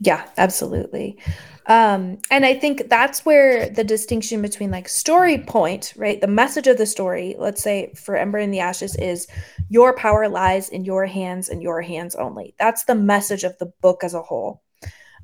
[0.00, 1.18] Yeah, absolutely.
[1.66, 6.20] Um, and I think that's where the distinction between like story point, right?
[6.20, 9.26] The message of the story, let's say for Ember in the Ashes, is
[9.68, 12.54] your power lies in your hands and your hands only.
[12.58, 14.62] That's the message of the book as a whole.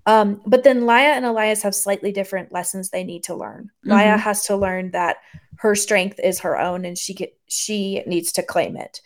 [0.07, 3.71] Um, but then Laia and Elias have slightly different lessons they need to learn.
[3.87, 3.93] Mm-hmm.
[3.93, 5.19] Laia has to learn that
[5.59, 9.01] her strength is her own and she get, she needs to claim it,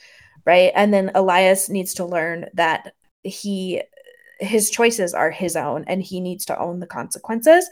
[0.45, 0.73] right?
[0.75, 3.83] And then Elias needs to learn that he
[4.41, 7.69] his choices are his own and he needs to own the consequences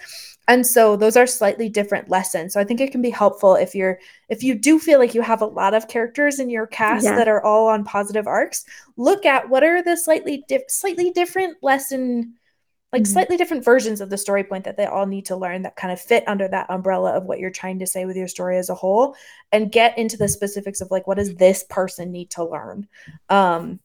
[0.48, 3.72] and so those are slightly different lessons so i think it can be helpful if
[3.72, 7.04] you're if you do feel like you have a lot of characters in your cast
[7.04, 7.14] yeah.
[7.14, 8.64] that are all on positive arcs
[8.96, 12.34] look at what are the slightly di- slightly different lesson
[12.92, 13.12] like mm-hmm.
[13.12, 15.92] slightly different versions of the story point that they all need to learn that kind
[15.92, 18.70] of fit under that umbrella of what you're trying to say with your story as
[18.70, 19.14] a whole
[19.52, 22.86] and get into the specifics of like what does this person need to learn
[23.28, 23.80] um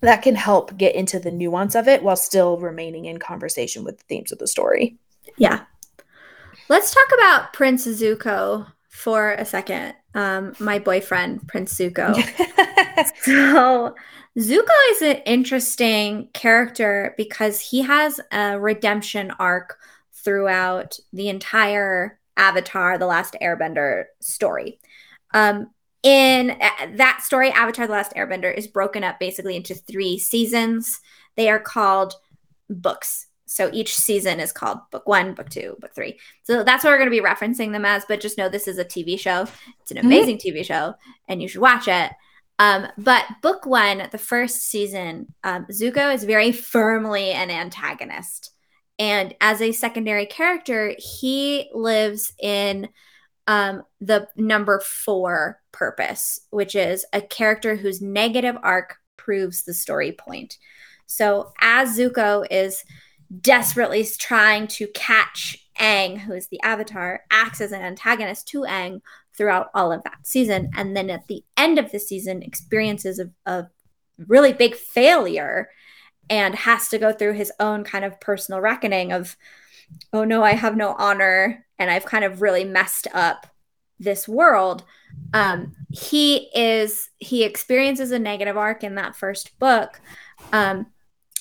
[0.00, 3.98] that can help get into the nuance of it while still remaining in conversation with
[3.98, 4.96] the themes of the story.
[5.36, 5.64] Yeah.
[6.68, 8.66] Let's talk about Prince Zuko
[9.00, 9.94] for a second.
[10.14, 12.14] Um, my boyfriend, Prince Zuko.
[13.22, 13.94] so,
[14.38, 19.78] Zuko is an interesting character because he has a redemption arc
[20.12, 24.78] throughout the entire Avatar, The Last Airbender story.
[25.32, 25.70] Um,
[26.02, 31.00] in uh, that story, Avatar The Last Airbender is broken up basically into three seasons.
[31.36, 32.14] They are called
[32.68, 33.26] books.
[33.50, 36.20] So each season is called book one, book two, book three.
[36.44, 38.04] So that's what we're going to be referencing them as.
[38.06, 39.48] But just know this is a TV show.
[39.80, 40.06] It's an mm-hmm.
[40.06, 40.56] amazing mm-hmm.
[40.56, 40.94] TV show,
[41.26, 42.12] and you should watch it.
[42.60, 48.52] Um, but book one, the first season, um, Zuko is very firmly an antagonist.
[49.00, 52.88] And as a secondary character, he lives in
[53.48, 60.12] um, the number four purpose, which is a character whose negative arc proves the story
[60.12, 60.56] point.
[61.06, 62.84] So as Zuko is
[63.38, 69.00] desperately trying to catch Aang, who is the avatar, acts as an antagonist to Aang
[69.34, 70.70] throughout all of that season.
[70.76, 73.68] And then at the end of the season, experiences a, a
[74.26, 75.70] really big failure
[76.28, 79.36] and has to go through his own kind of personal reckoning of,
[80.12, 83.46] oh no, I have no honor and I've kind of really messed up
[83.98, 84.84] this world.
[85.34, 90.00] Um, he is he experiences a negative arc in that first book.
[90.52, 90.86] Um,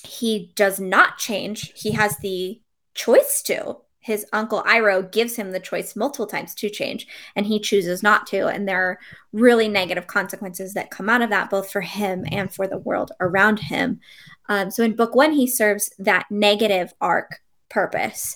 [0.09, 1.71] he does not change.
[1.75, 2.59] He has the
[2.95, 3.77] choice to.
[3.99, 8.25] His uncle Iroh gives him the choice multiple times to change, and he chooses not
[8.27, 8.47] to.
[8.47, 8.99] And there are
[9.33, 13.11] really negative consequences that come out of that, both for him and for the world
[13.19, 13.99] around him.
[14.47, 18.35] Um, so in book one, he serves that negative arc purpose.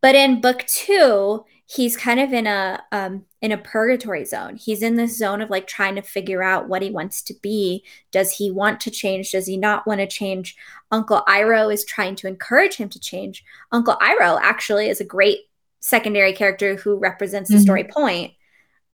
[0.00, 4.56] But in book two, he's kind of in a um, in a purgatory zone.
[4.56, 7.84] He's in this zone of like trying to figure out what he wants to be.
[8.10, 9.30] Does he want to change?
[9.30, 10.56] Does he not want to change?
[10.90, 13.44] Uncle Iroh is trying to encourage him to change.
[13.70, 15.38] Uncle Iroh actually is a great
[15.78, 17.62] secondary character who represents the mm-hmm.
[17.62, 18.32] story point.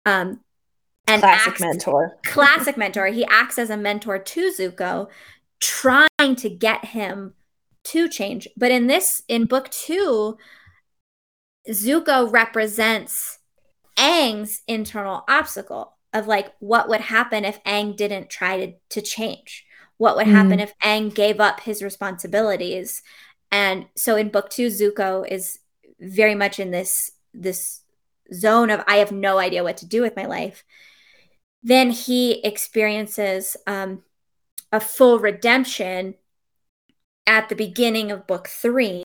[0.06, 0.42] Um,
[1.08, 2.18] and classic acts, mentor.
[2.26, 3.08] classic mentor.
[3.08, 5.10] He acts as a mentor to Zuko,
[5.60, 7.36] trying to get him
[7.84, 8.48] to change.
[8.58, 10.38] But in this, in book two,
[11.70, 13.40] Zuko represents
[13.98, 19.66] Aang's internal obstacle of like what would happen if Aang didn't try to, to change?
[19.98, 20.64] What would happen mm.
[20.64, 23.02] if Aang gave up his responsibilities?
[23.52, 25.60] And so in book two, Zuko is
[26.00, 27.82] very much in this this
[28.34, 30.64] zone of I have no idea what to do with my life.
[31.62, 34.04] Then he experiences um,
[34.72, 36.16] a full redemption
[37.26, 39.04] at the beginning of book three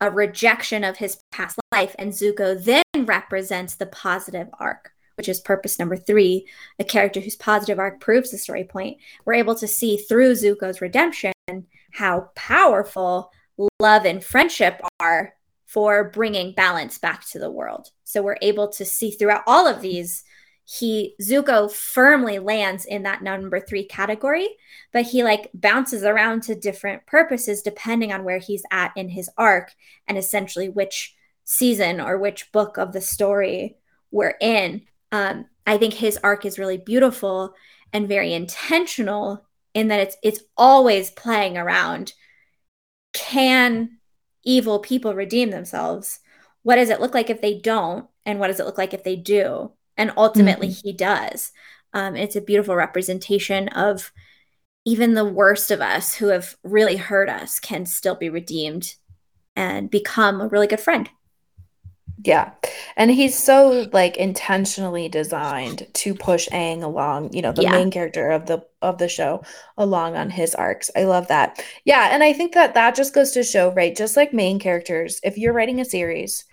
[0.00, 1.94] a rejection of his past life.
[1.98, 6.46] And Zuko then represents the positive arc which is purpose number three,
[6.78, 10.80] a character whose positive arc proves the story point, we're able to see through Zuko's
[10.80, 11.32] redemption
[11.90, 13.32] how powerful
[13.80, 15.34] love and friendship are
[15.64, 17.90] for bringing balance back to the world.
[18.04, 20.22] So we're able to see throughout all of these
[20.66, 24.48] he Zuko firmly lands in that number 3 category,
[24.92, 29.30] but he like bounces around to different purposes depending on where he's at in his
[29.38, 29.72] arc
[30.08, 31.14] and essentially which
[31.44, 33.76] season or which book of the story
[34.10, 34.82] we're in.
[35.12, 37.54] Um, I think his arc is really beautiful
[37.92, 42.12] and very intentional in that it's it's always playing around
[43.12, 43.98] can
[44.44, 46.20] evil people redeem themselves?
[46.62, 48.06] What does it look like if they don't?
[48.24, 49.72] And what does it look like if they do?
[49.96, 50.88] And ultimately, mm-hmm.
[50.88, 51.52] he does.
[51.92, 54.12] Um, it's a beautiful representation of
[54.84, 58.94] even the worst of us who have really hurt us can still be redeemed
[59.56, 61.08] and become a really good friend.
[62.24, 62.52] Yeah.
[62.96, 67.72] And he's so like intentionally designed to push Aang along, you know, the yeah.
[67.72, 69.42] main character of the of the show
[69.76, 70.90] along on his arcs.
[70.96, 71.62] I love that.
[71.84, 75.20] Yeah, and I think that that just goes to show, right, just like main characters,
[75.22, 76.44] if you're writing a series,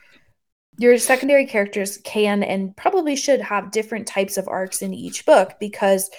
[0.77, 5.53] your secondary characters can and probably should have different types of arcs in each book
[5.59, 6.09] because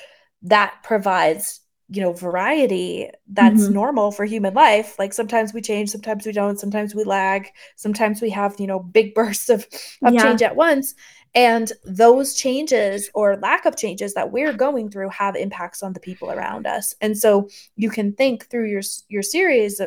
[0.43, 3.75] that provides you know variety that's mm-hmm.
[3.75, 8.23] normal for human life like sometimes we change sometimes we don't sometimes we lag sometimes
[8.23, 9.67] we have you know big bursts of,
[10.03, 10.23] of yeah.
[10.23, 10.95] change at once
[11.35, 16.01] and those changes or lack of changes that we're going through have impacts on the
[16.01, 19.81] people around us and so you can think through your your series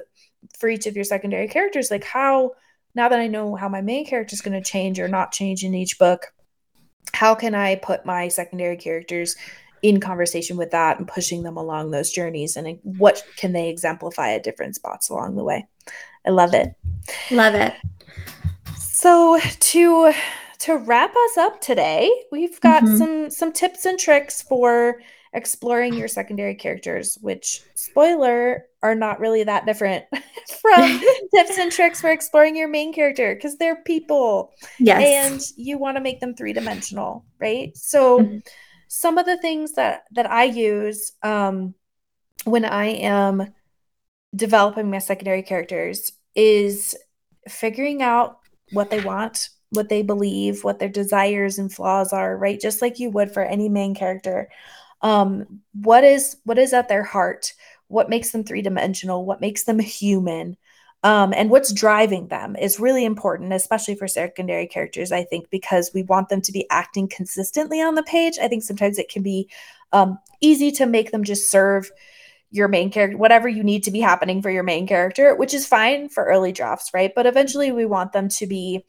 [0.59, 2.51] for each of your secondary characters like how
[2.98, 5.64] now that i know how my main character is going to change or not change
[5.64, 6.34] in each book
[7.14, 9.36] how can i put my secondary characters
[9.82, 12.56] in conversation with that and pushing them along those journeys?
[12.56, 15.66] And what can they exemplify at different spots along the way?
[16.26, 16.74] I love it.
[17.32, 17.74] Love it.
[18.78, 20.14] So to
[20.60, 22.98] to wrap us up today we've got mm-hmm.
[22.98, 24.95] some some tips and tricks for
[25.38, 30.04] exploring your secondary characters which spoiler are not really that different
[30.62, 31.00] from
[31.36, 35.96] tips and tricks for exploring your main character because they're people yes and you want
[35.96, 38.38] to make them three-dimensional right so mm-hmm
[38.88, 41.74] some of the things that that I use um,
[42.46, 43.54] when I am
[44.36, 46.96] developing my secondary characters is
[47.48, 48.40] figuring out
[48.72, 52.60] what they want, what they believe, what their desires and flaws are, right?
[52.60, 54.50] Just like you would for any main character.
[55.02, 57.54] Um, what is what is at their heart?
[57.88, 59.26] What makes them three-dimensional?
[59.26, 60.58] What makes them human?
[61.04, 65.91] um, and what's driving them is really important, especially for secondary characters, I think, because
[65.93, 68.38] we want them to be acting consistently on the page.
[68.41, 69.50] I think sometimes it can be
[69.93, 71.91] um, easy to make them just serve
[72.50, 75.68] your main character, whatever you need to be happening for your main character, which is
[75.68, 77.12] fine for early drafts, right?
[77.16, 78.84] But eventually we want them to be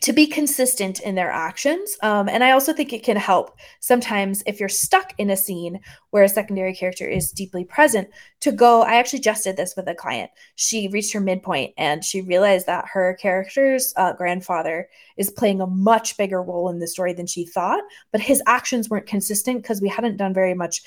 [0.00, 1.96] to be consistent in their actions.
[2.02, 5.80] Um, and I also think it can help sometimes if you're stuck in a scene
[6.10, 8.08] where a secondary character is deeply present
[8.40, 8.82] to go.
[8.82, 10.30] I actually just did this with a client.
[10.56, 15.66] She reached her midpoint and she realized that her character's uh, grandfather is playing a
[15.66, 19.80] much bigger role in the story than she thought, but his actions weren't consistent because
[19.80, 20.82] we hadn't done very much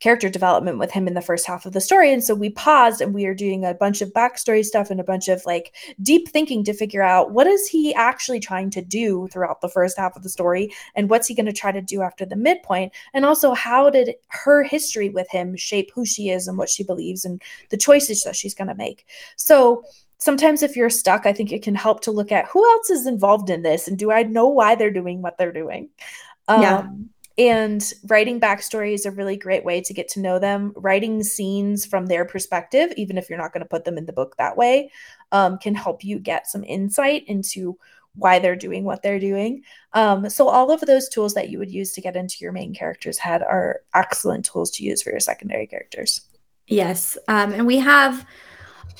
[0.00, 2.12] character development with him in the first half of the story.
[2.12, 5.04] And so we paused and we are doing a bunch of backstory stuff and a
[5.04, 9.28] bunch of like deep thinking to figure out what is he actually trying to do
[9.28, 12.00] throughout the first half of the story and what's he going to try to do
[12.00, 16.48] after the midpoint and also how did her history with him shape who she is
[16.48, 19.06] and what she believes and the choices that she's going to make.
[19.36, 19.84] So
[20.16, 23.06] sometimes if you're stuck, I think it can help to look at who else is
[23.06, 25.90] involved in this and do I know why they're doing what they're doing.
[26.48, 26.86] Um, yeah
[27.40, 30.74] and writing backstory is a really great way to get to know them.
[30.76, 34.12] Writing scenes from their perspective, even if you're not going to put them in the
[34.12, 34.90] book that way,
[35.32, 37.78] um, can help you get some insight into
[38.14, 39.62] why they're doing what they're doing.
[39.94, 42.74] Um, so, all of those tools that you would use to get into your main
[42.74, 46.20] character's head are excellent tools to use for your secondary characters.
[46.66, 47.16] Yes.
[47.26, 48.26] Um, and we have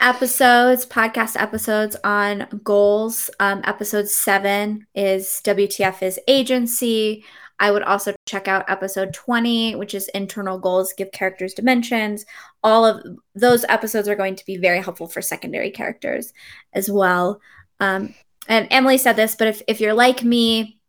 [0.00, 3.28] episodes, podcast episodes on goals.
[3.38, 7.22] Um, episode seven is WTF is agency.
[7.60, 12.24] I would also check out episode 20, which is internal goals give characters dimensions.
[12.64, 13.04] All of
[13.34, 16.32] those episodes are going to be very helpful for secondary characters
[16.72, 17.40] as well.
[17.78, 18.14] Um,
[18.48, 20.80] and Emily said this, but if, if you're like me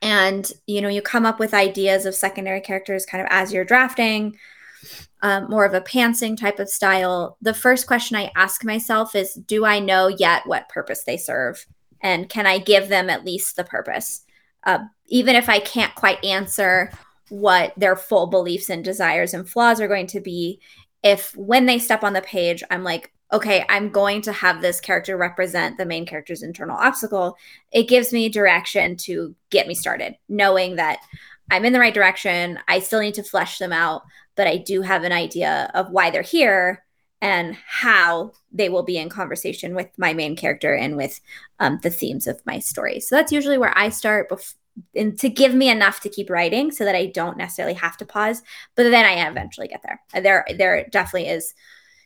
[0.00, 3.64] and you know you come up with ideas of secondary characters kind of as you're
[3.64, 4.38] drafting,
[5.22, 9.34] um, more of a pantsing type of style, the first question I ask myself is,
[9.34, 11.66] do I know yet what purpose they serve?
[12.00, 14.24] And can I give them at least the purpose?
[14.64, 16.90] Uh, even if I can't quite answer
[17.28, 20.60] what their full beliefs and desires and flaws are going to be,
[21.02, 24.80] if when they step on the page, I'm like, okay, I'm going to have this
[24.80, 27.36] character represent the main character's internal obstacle,
[27.72, 31.00] it gives me direction to get me started, knowing that
[31.50, 32.58] I'm in the right direction.
[32.68, 34.02] I still need to flesh them out,
[34.34, 36.84] but I do have an idea of why they're here
[37.20, 41.20] and how they will be in conversation with my main character and with
[41.60, 43.00] um, the themes of my story.
[43.00, 44.54] So that's usually where I start bef-
[44.94, 48.06] and to give me enough to keep writing so that I don't necessarily have to
[48.06, 48.42] pause,
[48.74, 50.00] but then I eventually get there.
[50.22, 51.54] There, there definitely is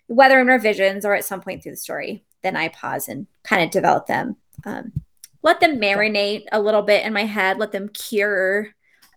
[0.06, 3.62] whether in revisions or at some point through the story, then I pause and kind
[3.62, 4.36] of develop them.
[4.64, 4.92] Um,
[5.42, 8.68] let them marinate a little bit in my head, let them cure,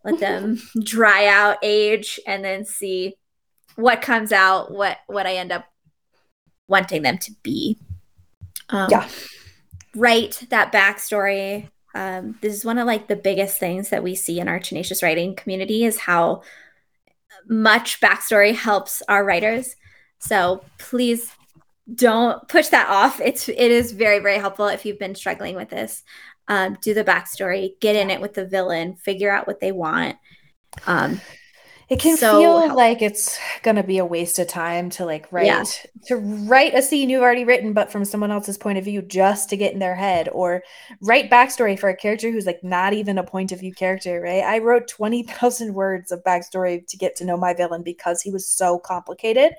[0.03, 3.15] let them dry out, age, and then see
[3.75, 5.65] what comes out, what what I end up
[6.67, 7.77] wanting them to be.
[8.69, 9.07] Um, yeah.
[9.95, 11.69] Write that backstory.
[11.93, 15.01] Um, this is one of like the biggest things that we see in our tenacious
[15.01, 16.41] writing community is how
[17.47, 19.75] much backstory helps our writers
[20.25, 21.31] so please
[21.93, 23.21] don't push that off.
[23.21, 26.03] It's it is very very helpful if you've been struggling with this.
[26.47, 30.17] Um, do the backstory, get in it with the villain, figure out what they want.
[30.87, 31.21] Um,
[31.87, 32.77] it can so feel helpful.
[32.77, 35.63] like it's gonna be a waste of time to like write yeah.
[36.07, 39.49] to write a scene you've already written, but from someone else's point of view, just
[39.49, 40.63] to get in their head, or
[41.01, 44.19] write backstory for a character who's like not even a point of view character.
[44.21, 44.43] Right?
[44.43, 48.31] I wrote twenty thousand words of backstory to get to know my villain because he
[48.31, 49.53] was so complicated,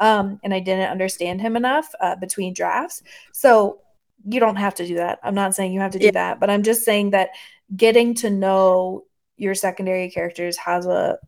[0.00, 3.02] um, and I didn't understand him enough uh, between drafts.
[3.32, 3.80] So
[4.26, 5.20] you don't have to do that.
[5.22, 6.10] I'm not saying you have to do yeah.
[6.12, 7.30] that, but I'm just saying that
[7.76, 9.04] getting to know
[9.36, 11.18] your secondary characters has a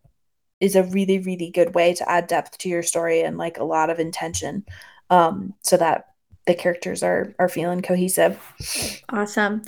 [0.60, 3.64] is a really really good way to add depth to your story and like a
[3.64, 4.64] lot of intention
[5.10, 6.06] um so that
[6.46, 8.40] the characters are are feeling cohesive
[9.10, 9.62] awesome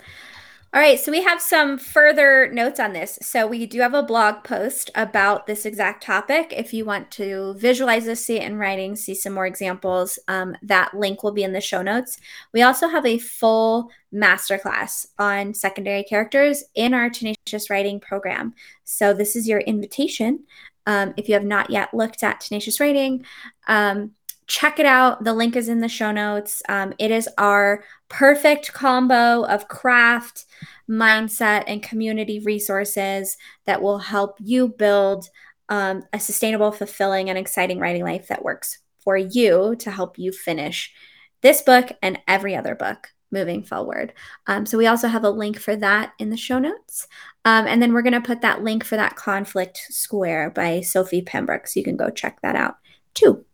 [0.75, 3.19] all right, so we have some further notes on this.
[3.21, 6.51] So we do have a blog post about this exact topic.
[6.57, 10.57] If you want to visualize this, see it in writing, see some more examples, um,
[10.63, 12.17] that link will be in the show notes.
[12.55, 18.55] We also have a full masterclass on secondary characters in our Tenacious Writing program.
[18.85, 20.45] So this is your invitation
[20.87, 23.25] um, if you have not yet looked at Tenacious Writing,
[23.67, 24.13] um,
[24.47, 25.25] check it out.
[25.25, 26.63] The link is in the show notes.
[26.69, 30.45] Um, it is our perfect combo of craft,
[30.89, 35.29] mindset, and community resources that will help you build
[35.69, 40.33] um, a sustainable, fulfilling, and exciting writing life that works for you to help you
[40.33, 40.93] finish
[41.41, 44.13] this book and every other book moving forward.
[44.47, 47.09] Um, so we also have a link for that in the show notes.
[47.45, 51.23] Um, and then we're going to put that link for that conflict square by Sophie
[51.23, 51.67] Pembroke.
[51.67, 52.77] So you can go check that out
[53.15, 53.45] too.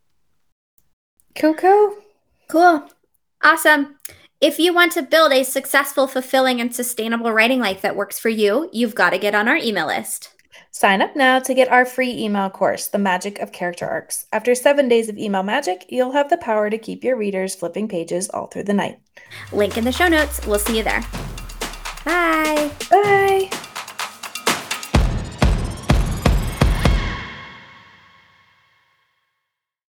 [1.37, 1.97] Cool, cool.
[2.49, 2.89] Cool.
[3.43, 3.97] Awesome.
[4.41, 8.29] If you want to build a successful, fulfilling, and sustainable writing life that works for
[8.29, 10.35] you, you've got to get on our email list.
[10.71, 14.27] Sign up now to get our free email course, The Magic of Character Arcs.
[14.33, 17.89] After seven days of email magic, you'll have the power to keep your readers flipping
[17.89, 19.01] pages all through the night.
[19.53, 20.47] Link in the show notes.
[20.47, 21.03] We'll see you there.
[22.05, 22.71] Bye.
[22.91, 23.68] Bye.